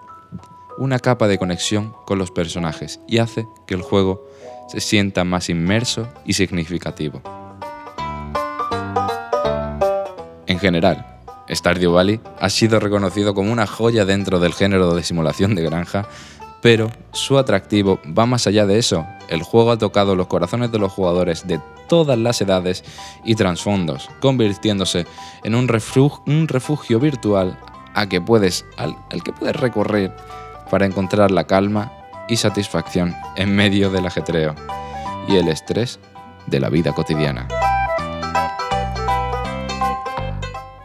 una 0.77 0.99
capa 0.99 1.29
de 1.29 1.37
conexión 1.37 1.93
con 2.05 2.17
los 2.19 2.29
personajes 2.31 2.99
y 3.07 3.19
hace 3.19 3.47
que 3.65 3.73
el 3.73 3.81
juego 3.81 4.27
se 4.67 4.81
sienta 4.81 5.23
más 5.23 5.49
inmerso 5.49 6.09
y 6.25 6.33
significativo. 6.33 7.21
En 10.45 10.59
general, 10.59 11.21
Stardew 11.49 11.93
Valley 11.93 12.19
ha 12.37 12.49
sido 12.49 12.81
reconocido 12.81 13.33
como 13.33 13.53
una 13.53 13.65
joya 13.65 14.03
dentro 14.03 14.39
del 14.39 14.53
género 14.53 14.93
de 14.93 15.03
simulación 15.03 15.55
de 15.55 15.63
granja, 15.63 16.05
pero 16.61 16.89
su 17.11 17.37
atractivo 17.37 17.99
va 18.17 18.25
más 18.25 18.47
allá 18.47 18.65
de 18.65 18.77
eso. 18.79 19.05
El 19.29 19.43
juego 19.43 19.71
ha 19.71 19.77
tocado 19.77 20.15
los 20.15 20.27
corazones 20.27 20.71
de 20.71 20.79
los 20.79 20.91
jugadores 20.91 21.47
de 21.47 21.61
todas 21.87 22.17
las 22.17 22.41
edades 22.41 22.83
y 23.23 23.35
trasfondos, 23.35 24.09
convirtiéndose 24.19 25.05
en 25.43 25.55
un 25.55 25.67
refugio, 25.67 26.99
virtual 26.99 27.57
al 27.93 28.09
que 28.09 28.21
puedes 28.21 28.65
recorrer 29.53 30.15
para 30.69 30.85
encontrar 30.85 31.31
la 31.31 31.45
calma 31.45 31.91
y 32.27 32.37
satisfacción 32.37 33.15
en 33.35 33.55
medio 33.55 33.89
del 33.89 34.05
ajetreo 34.05 34.53
y 35.27 35.37
el 35.37 35.47
estrés 35.47 35.99
de 36.45 36.59
la 36.59 36.69
vida 36.69 36.93
cotidiana. 36.93 37.47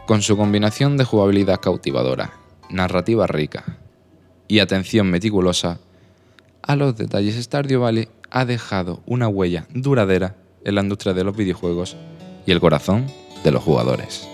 Con 0.05 0.21
su 0.21 0.35
combinación 0.37 0.97
de 0.97 1.05
jugabilidad 1.05 1.59
cautivadora, 1.59 2.33
narrativa 2.69 3.27
rica 3.27 3.82
y 4.47 4.59
atención 4.59 5.09
meticulosa, 5.09 5.79
a 6.61 6.75
los 6.75 6.95
detalles 6.95 7.35
Stardew 7.35 7.81
Valley 7.81 8.07
ha 8.31 8.45
dejado 8.45 9.01
una 9.05 9.27
huella 9.27 9.67
duradera 9.73 10.35
en 10.63 10.75
la 10.75 10.81
industria 10.81 11.13
de 11.13 11.23
los 11.23 11.35
videojuegos 11.35 11.97
y 12.45 12.51
el 12.51 12.59
corazón 12.59 13.05
de 13.43 13.51
los 13.51 13.63
jugadores. 13.63 14.32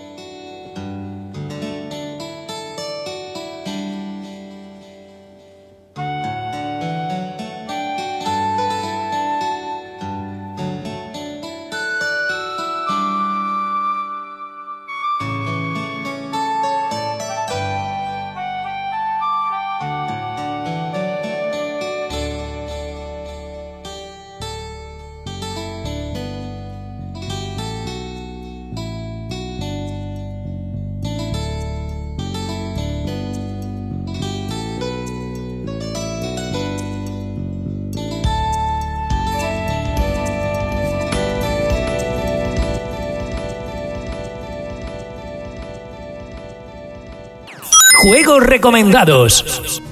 Juegos 48.02 48.42
recomendados. 48.42 49.82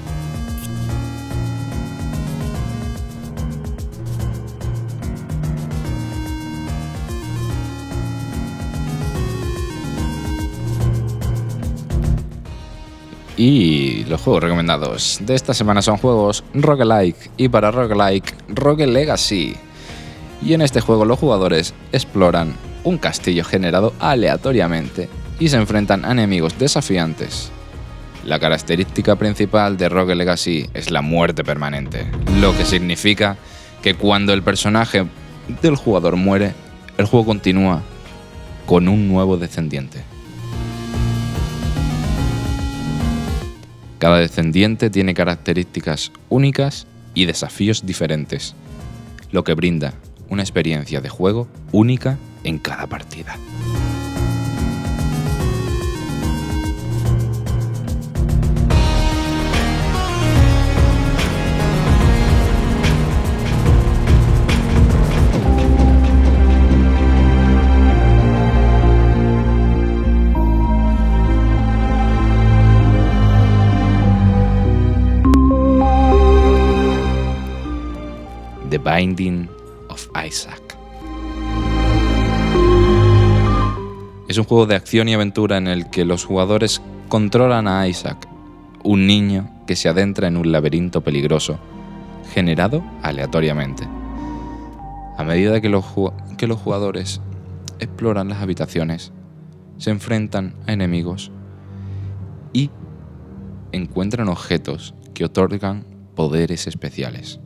Y 13.37 14.05
los 14.07 14.23
juegos 14.23 14.43
recomendados 14.43 15.19
de 15.21 15.35
esta 15.35 15.53
semana 15.53 15.83
son 15.83 15.99
juegos 15.99 16.45
roguelike 16.55 17.31
y 17.37 17.51
para 17.51 17.71
roguelike 17.71 18.35
Rogue 18.49 18.87
Legacy. 18.87 19.55
Y 20.41 20.55
en 20.55 20.63
este 20.63 20.81
juego 20.81 21.05
los 21.05 21.19
jugadores 21.19 21.75
exploran 21.93 22.55
un 22.85 22.97
castillo 22.97 23.45
generado 23.45 23.93
aleatoriamente 24.01 25.11
y 25.39 25.51
se 25.51 25.59
enfrentan 25.59 26.07
a 26.07 26.13
enemigos 26.13 26.59
desafiantes 26.59 27.53
la 28.25 28.39
característica 28.39 29.17
principal 29.17 29.77
de 29.77 29.89
Rogue 29.89 30.15
Legacy 30.15 30.69
es 30.75 30.91
la 30.91 31.03
muerte 31.03 31.45
permanente, 31.45 32.07
lo 32.41 32.57
que 32.57 32.65
significa 32.65 33.37
que 33.83 33.95
cuando 33.95 34.33
el 34.33 34.43
personaje 34.43 35.07
del 35.63 35.77
jugador 35.77 36.17
muere, 36.17 36.53
el 36.99 37.07
juego 37.07 37.27
continúa 37.27 37.83
con 38.67 38.89
un 38.89 39.09
nuevo 39.09 39.37
descendiente. 39.37 40.03
Cada 43.99 44.19
descendiente 44.19 44.91
tiene 44.91 45.15
características 45.15 46.13
únicas 46.29 46.87
y 47.15 47.25
desafíos 47.25 47.85
diferentes, 47.85 48.55
lo 49.33 49.43
que 49.43 49.55
brinda 49.55 49.95
una 50.29 50.43
experiencia 50.43 51.01
de 51.01 51.09
juego 51.09 51.49
única 51.73 52.19
en 52.45 52.59
cada 52.59 52.87
partida. 52.87 53.37
Binding 78.79 79.49
of 79.89 80.09
Isaac. 80.27 80.77
Es 84.29 84.37
un 84.37 84.45
juego 84.45 84.67
de 84.67 84.77
acción 84.77 85.09
y 85.09 85.15
aventura 85.15 85.57
en 85.57 85.69
el 85.69 85.89
que 85.89 86.05
los 86.05 86.25
jugadores 86.25 86.83
controlan 87.09 87.67
a 87.67 87.89
Isaac, 87.89 88.29
un 88.85 89.07
niño 89.07 89.51
que 89.67 89.75
se 89.75 89.89
adentra 89.89 90.29
en 90.29 90.37
un 90.37 90.53
laberinto 90.53 91.01
peligroso, 91.01 91.59
generado 92.33 92.85
aleatoriamente. 93.03 93.89
A 95.17 95.25
medida 95.25 95.61
que 95.61 95.69
los, 95.69 95.85
que 96.37 96.47
los 96.47 96.61
jugadores 96.61 97.23
exploran 97.79 98.29
las 98.29 98.43
habitaciones, 98.43 99.13
se 99.79 99.91
enfrentan 99.91 100.55
a 100.67 100.73
enemigos 100.73 101.33
y 102.53 102.71
encuentran 103.73 104.29
objetos 104.29 104.95
que 105.15 105.25
otorgan 105.25 105.85
poderes 106.15 106.67
especiales. 106.67 107.41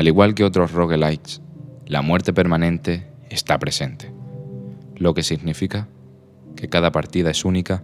Al 0.00 0.08
igual 0.08 0.34
que 0.34 0.44
otros 0.44 0.72
roguelikes, 0.72 1.42
la 1.84 2.00
muerte 2.00 2.32
permanente 2.32 3.06
está 3.28 3.58
presente, 3.58 4.10
lo 4.96 5.12
que 5.12 5.22
significa 5.22 5.88
que 6.56 6.70
cada 6.70 6.90
partida 6.90 7.30
es 7.30 7.44
única 7.44 7.82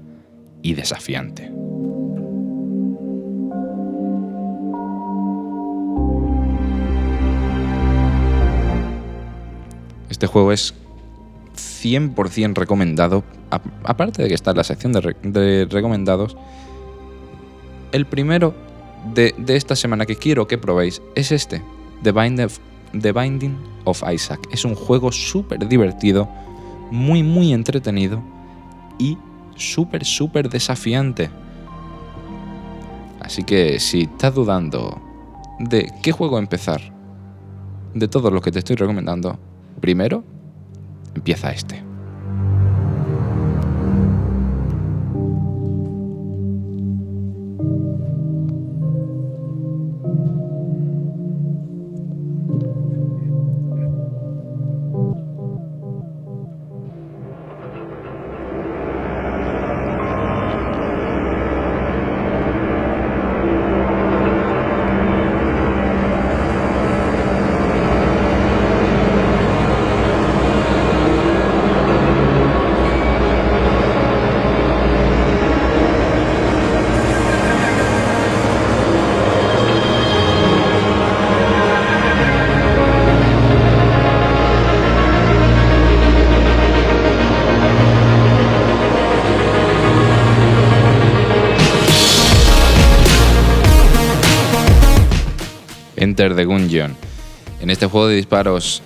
y 0.63 0.73
desafiante. 0.73 1.53
Este 10.09 10.27
juego 10.27 10.53
es 10.53 10.73
100% 11.55 12.55
recomendado, 12.55 13.25
aparte 13.85 14.23
de 14.23 14.29
que 14.29 14.35
está 14.35 14.53
en 14.53 14.57
la 14.57 14.65
sección 14.65 14.93
de, 14.95 15.67
recomendados. 15.69 16.35
El 17.93 18.07
primero 18.07 18.55
de 19.15 19.35
esta 19.49 19.77
semana 19.77 20.07
que 20.07 20.17
quiero 20.17 20.49
que 20.49 20.57
probéis 20.57 21.03
es 21.15 21.31
este, 21.31 21.61
The, 22.03 23.13
Binding 23.13 23.57
of 23.85 24.03
Isaac. 24.11 24.49
Es 24.51 24.65
un 24.65 24.75
juego 24.75 25.13
súper 25.13 25.67
divertido, 25.69 26.29
muy, 26.91 27.23
muy 27.23 27.53
entretenido 27.53 28.23
y 28.99 29.19
súper, 29.57 30.05
súper 30.05 30.49
desafiante. 30.49 31.31
Así 33.21 33.43
que 33.43 33.81
si 33.81 34.03
estás 34.03 34.35
dudando 34.35 35.01
de 35.59 35.93
qué 36.03 36.13
juego 36.13 36.39
empezar, 36.39 36.81
de 37.95 38.09
todos 38.09 38.33
los 38.33 38.43
que 38.43 38.53
te 38.53 38.59
estoy 38.59 38.77
recomendando, 38.77 39.39
primero 39.81 40.23
empieza 41.15 41.51
este. 41.51 41.86
Enter 96.19 96.35
the 96.35 96.47
Gungeon. 96.47 96.97
En 97.61 97.69
este 97.69 97.85
juego 97.85 98.09
de 98.09 98.17
disparos 98.17 98.81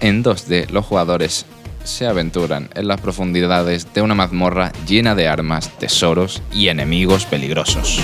en 0.00 0.24
2D, 0.24 0.70
los 0.70 0.86
jugadores 0.86 1.44
se 1.84 2.06
aventuran 2.06 2.70
en 2.74 2.88
las 2.88 2.98
profundidades 2.98 3.92
de 3.92 4.00
una 4.00 4.14
mazmorra 4.14 4.72
llena 4.86 5.14
de 5.14 5.28
armas, 5.28 5.68
tesoros 5.78 6.40
y 6.50 6.68
enemigos 6.68 7.26
peligrosos. 7.26 8.00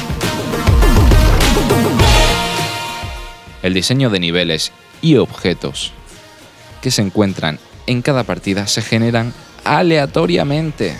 El 3.62 3.72
diseño 3.72 4.10
de 4.10 4.20
niveles 4.20 4.70
y 5.00 5.16
objetos 5.16 5.92
que 6.82 6.90
se 6.90 7.00
encuentran 7.00 7.58
en 7.86 8.02
cada 8.02 8.24
partida 8.24 8.66
se 8.66 8.82
generan 8.82 9.32
aleatoriamente. 9.64 10.94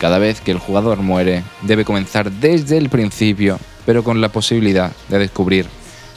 Cada 0.00 0.18
vez 0.18 0.40
que 0.40 0.50
el 0.50 0.58
jugador 0.58 0.98
muere, 0.98 1.44
debe 1.60 1.84
comenzar 1.84 2.32
desde 2.32 2.76
el 2.76 2.88
principio 2.88 3.60
pero 3.86 4.04
con 4.04 4.20
la 4.20 4.30
posibilidad 4.30 4.92
de 5.08 5.18
descubrir 5.18 5.66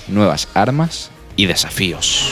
nuevas 0.07 0.47
armas 0.53 1.11
y 1.35 1.45
desafíos. 1.45 2.31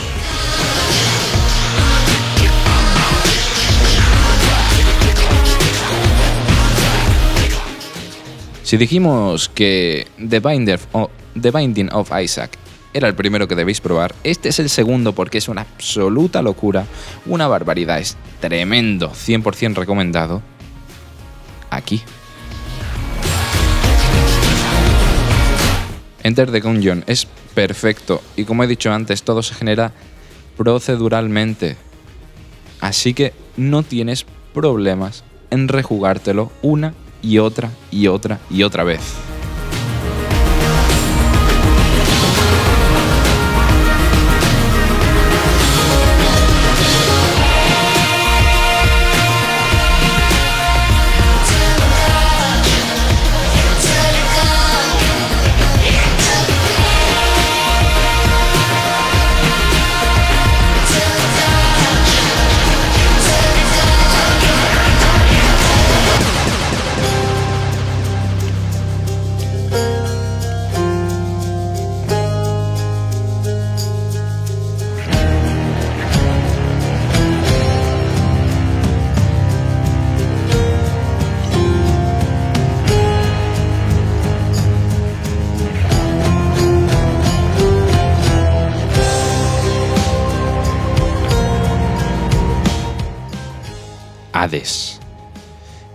Si 8.63 8.77
dijimos 8.77 9.49
que 9.49 10.07
The, 10.17 10.39
Binding 10.39 11.91
of 11.91 12.11
Isaac 12.19 12.57
era 12.93 13.07
el 13.07 13.15
primero 13.15 13.47
que 13.47 13.55
debéis 13.55 13.81
probar, 13.81 14.15
este 14.23 14.49
es 14.49 14.59
el 14.59 14.69
segundo 14.69 15.13
porque 15.13 15.37
es 15.37 15.47
una 15.47 15.61
absoluta 15.61 16.41
locura, 16.41 16.85
una 17.25 17.47
barbaridad, 17.47 17.99
es 17.99 18.17
tremendo, 18.39 19.11
100% 19.11 19.75
recomendado. 19.75 20.41
Aquí 21.69 22.01
Enter 26.23 26.51
the 26.51 26.61
Gungeon 26.61 27.03
es 27.05 27.27
perfecto 27.53 28.21
y 28.35 28.45
como 28.45 28.63
he 28.63 28.67
dicho 28.67 28.91
antes, 28.91 29.23
todo 29.23 29.43
se 29.43 29.55
genera 29.55 29.91
proceduralmente. 30.57 31.75
Así 32.79 33.13
que 33.13 33.33
no 33.57 33.83
tienes 33.83 34.25
problemas 34.53 35.23
en 35.51 35.67
rejugártelo 35.67 36.51
una 36.61 36.93
y 37.21 37.37
otra 37.37 37.69
y 37.91 38.07
otra 38.07 38.39
y 38.49 38.63
otra 38.63 38.83
vez. 38.83 39.01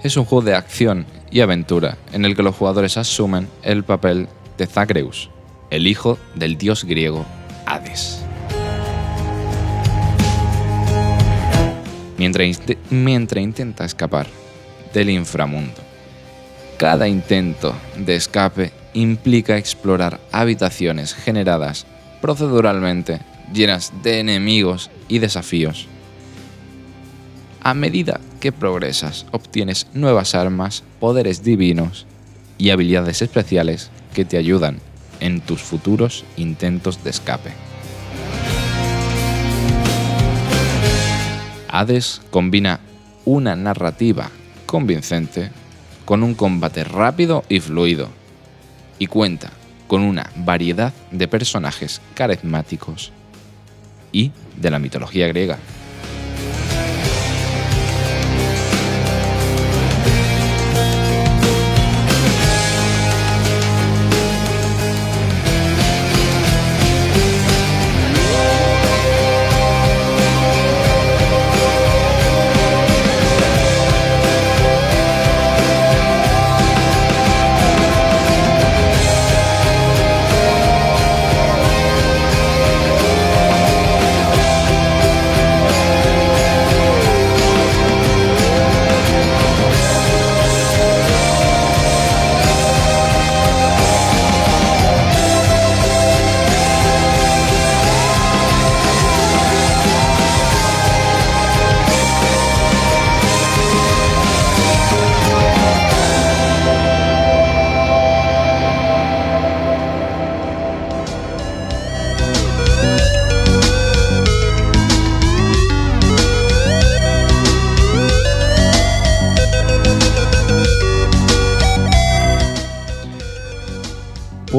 Es 0.09 0.17
un 0.17 0.25
juego 0.25 0.43
de 0.43 0.55
acción 0.55 1.05
y 1.31 1.41
aventura 1.41 1.99
en 2.15 2.25
el 2.25 2.35
que 2.35 2.43
los 2.43 2.57
jugadores 2.57 2.97
asumen 2.97 3.47
el 3.63 3.85
papel 3.85 4.27
de 4.57 4.67
Zagreus, 4.67 5.29
el 5.69 5.87
hijo 5.87 6.19
del 6.35 6.57
dios 6.57 6.85
griego 6.85 7.27
Hades. 7.67 8.25
Mientras, 12.17 12.59
mientras 12.89 13.45
intenta 13.45 13.85
escapar 13.85 14.27
del 14.95 15.11
inframundo. 15.11 15.83
Cada 16.79 17.07
intento 17.07 17.75
de 17.99 18.17
escape 18.17 18.73
implica 18.95 19.59
explorar 19.59 20.21
habitaciones 20.33 21.13
generadas 21.13 21.85
proceduralmente 22.23 23.21
llenas 23.53 23.93
de 24.03 24.21
enemigos 24.21 24.91
y 25.07 25.19
desafíos 25.19 25.87
a 27.61 27.75
medida 27.75 28.21
que 28.39 28.53
progresas, 28.53 29.27
obtienes 29.33 29.87
nuevas 29.95 30.35
armas, 30.35 30.85
poderes 31.01 31.43
divinos 31.43 32.07
y 32.57 32.71
habilidades 32.71 33.23
especiales 33.23 33.91
que 34.15 34.25
te 34.25 34.37
ayudan 34.37 34.79
en 35.21 35.41
tus 35.41 35.61
futuros 35.61 36.25
intentos 36.37 37.03
de 37.05 37.11
escape. 37.11 37.53
Hades 41.69 42.23
combina 42.31 42.81
una 43.25 43.55
narrativa 43.55 44.31
convincente 44.67 45.51
con 46.05 46.23
un 46.23 46.35
combate 46.35 46.85
rápido 46.85 47.45
y 47.49 47.61
fluido 47.61 48.09
y 48.99 49.07
cuenta 49.07 49.51
con 49.87 50.03
una 50.03 50.31
variedad 50.37 50.93
de 51.11 51.29
personajes 51.29 52.01
carismáticos 52.15 53.13
y 54.13 54.33
de 54.57 54.71
la 54.71 54.79
mitología 54.79 55.29
griega. 55.29 55.59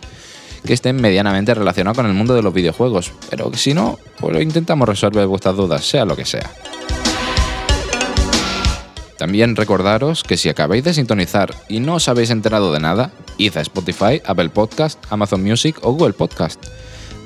Que 0.64 0.72
esté 0.72 0.92
medianamente 0.92 1.54
relacionado 1.54 1.94
con 1.94 2.06
el 2.06 2.14
mundo 2.14 2.34
de 2.34 2.42
los 2.42 2.54
videojuegos. 2.54 3.12
Pero 3.30 3.50
si 3.54 3.74
no, 3.74 3.98
pues 4.18 4.42
intentamos 4.42 4.88
resolver 4.88 5.26
vuestras 5.26 5.56
dudas, 5.56 5.84
sea 5.84 6.04
lo 6.04 6.16
que 6.16 6.24
sea. 6.24 6.50
También 9.18 9.56
recordaros 9.56 10.22
que 10.22 10.36
si 10.36 10.48
acabáis 10.48 10.84
de 10.84 10.92
sintonizar 10.92 11.54
y 11.68 11.80
no 11.80 11.94
os 11.94 12.08
habéis 12.08 12.30
enterado 12.30 12.72
de 12.72 12.80
nada, 12.80 13.10
id 13.38 13.56
a 13.56 13.62
Spotify, 13.62 14.20
Apple 14.24 14.50
Podcast, 14.50 15.02
Amazon 15.08 15.42
Music 15.42 15.78
o 15.82 15.92
Google 15.92 16.12
Podcast, 16.12 16.62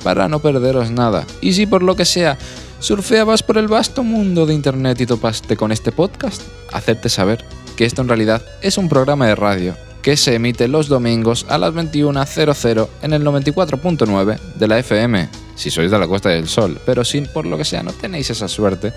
para 0.05 0.29
no 0.29 0.39
perderos 0.41 0.91
nada. 0.91 1.27
Y 1.41 1.53
si 1.53 1.67
por 1.67 1.83
lo 1.83 1.97
que 1.97 2.05
sea 2.05 2.39
surfeabas 2.79 3.43
por 3.43 3.59
el 3.59 3.67
vasto 3.67 4.05
mundo 4.05 4.47
de 4.47 4.55
Internet 4.55 5.01
y 5.01 5.07
topaste 5.07 5.57
con 5.57 5.73
este 5.73 5.91
podcast, 5.91 6.43
hacerte 6.73 7.09
saber 7.09 7.45
que 7.77 7.85
esto 7.85 8.03
en 8.03 8.09
realidad 8.09 8.43
es 8.63 8.79
un 8.79 8.89
programa 8.89 9.27
de 9.27 9.35
radio 9.35 9.77
que 10.03 10.17
se 10.17 10.35
emite 10.35 10.69
los 10.69 10.89
domingos 10.89 11.47
a 11.49 11.59
las 11.59 11.75
21.00 11.75 12.89
en 13.03 13.13
el 13.13 13.25
94.9 13.25 14.39
de 14.55 14.69
la 14.69 14.79
FM, 14.79 15.29
si 15.55 15.71
sois 15.71 15.91
de 15.91 15.99
la 15.99 16.07
Costa 16.07 16.31
del 16.31 16.49
Sol, 16.49 16.81
pero 16.87 17.05
si 17.05 17.21
por 17.21 17.47
lo 17.47 17.59
que 17.59 17.65
sea 17.65 17.83
no 17.83 17.93
tenéis 17.93 18.31
esa 18.31 18.49
suerte, 18.49 18.93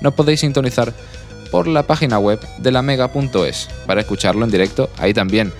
no 0.00 0.12
podéis 0.12 0.40
sintonizar 0.40 0.92
por 1.50 1.66
la 1.66 1.82
página 1.82 2.18
web 2.18 2.40
de 2.58 2.70
la 2.70 2.82
mega.es 2.82 3.68
para 3.86 4.00
escucharlo 4.00 4.44
en 4.44 4.50
directo 4.50 4.90
ahí 4.98 5.12
también. 5.12 5.52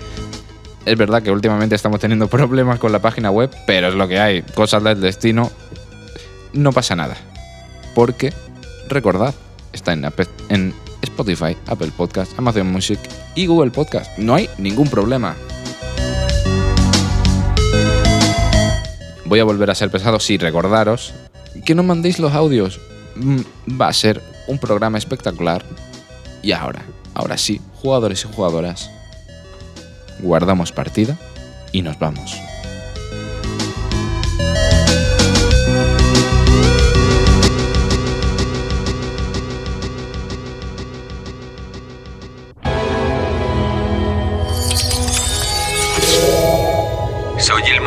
Es 0.85 0.97
verdad 0.97 1.23
que 1.23 1.31
últimamente 1.31 1.75
estamos 1.75 2.01
teniendo 2.01 2.29
problemas 2.29 2.79
con 2.79 2.93
la 2.93 3.01
página 3.01 3.31
web, 3.31 3.51
pero 3.67 3.89
es 3.89 3.95
lo 3.95 4.07
que 4.07 4.19
hay, 4.19 4.43
cosas 4.43 4.83
del 4.85 5.01
destino, 5.01 5.51
no 6.53 6.73
pasa 6.73 6.95
nada. 6.95 7.17
Porque, 7.95 8.33
recordad, 8.89 9.35
está 9.73 9.93
en, 9.93 10.07
en 10.51 10.75
Spotify, 11.03 11.57
Apple 11.67 11.91
Podcast, 11.97 12.39
Amazon 12.39 12.71
Music 12.73 12.99
y 13.35 13.47
Google 13.47 13.71
Podcast. 13.71 14.17
No 14.19 14.35
hay 14.35 14.49
ningún 14.59 14.89
problema. 14.89 15.37
Voy 19.25 19.41
a 19.41 19.45
volver 19.45 19.71
a 19.71 19.75
ser 19.75 19.91
pesado 19.91 20.21
si 20.21 20.39
recordaros 20.39 21.13
que 21.65 21.75
no 21.75 21.83
mandéis 21.83 22.19
los 22.19 22.33
audios. 22.33 22.81
Mm, 23.17 23.41
va 23.81 23.89
a 23.89 23.93
ser 23.93 24.23
un 24.47 24.59
programa 24.59 24.99
espectacular. 24.99 25.65
Y 26.43 26.53
ahora, 26.53 26.83
ahora 27.15 27.37
sí, 27.37 27.61
jugadores 27.83 28.25
y 28.25 28.33
jugadoras, 28.33 28.91
guardamos 30.21 30.73
partida 30.73 31.19
y 31.73 31.83
nos 31.83 31.99
vamos. 31.99 32.37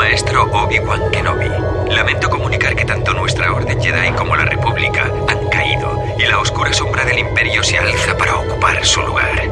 Maestro 0.02 0.50
Obi-Wan 0.52 1.12
Kenobi. 1.12 1.48
Lamento 1.94 2.28
comunicar 2.28 2.76
que 2.76 2.86
tanto 2.86 3.14
nuestra 3.14 3.54
Orden 3.54 3.80
Jedi 3.80 4.12
como 4.14 4.36
la 4.36 4.46
República 4.46 5.04
han 5.28 5.48
caído 5.50 5.96
y 6.18 6.24
la 6.24 6.40
oscura 6.40 6.74
sombra 6.74 7.06
del 7.06 7.20
Imperio 7.20 7.64
se 7.64 7.78
alza 7.78 8.18
para 8.18 8.36
ocupar 8.36 8.84
su 8.84 9.00
lugar. 9.04 9.44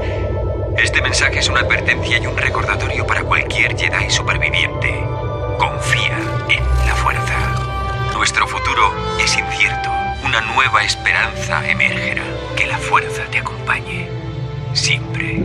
Este 0.75 1.03
mensaje 1.03 1.38
es 1.38 1.49
una 1.49 1.59
advertencia 1.59 2.17
y 2.17 2.25
un 2.25 2.35
recordatorio 2.35 3.05
para 3.05 3.23
cualquier 3.23 3.77
Jedi 3.77 4.09
superviviente. 4.09 4.91
Confía 5.59 6.17
en 6.49 6.88
la 6.88 6.95
fuerza. 6.95 8.12
Nuestro 8.15 8.47
futuro 8.47 8.91
es 9.19 9.38
incierto. 9.38 9.91
Una 10.25 10.41
nueva 10.41 10.81
esperanza 10.81 11.62
emergerá. 11.69 12.23
Que 12.55 12.65
la 12.65 12.79
fuerza 12.79 13.21
te 13.29 13.38
acompañe. 13.38 14.09
Siempre. 14.73 15.43